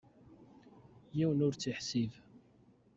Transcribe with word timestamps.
Yiwen 1.17 1.43
ur 1.47 1.53
tt-iḥsib. 1.55 2.11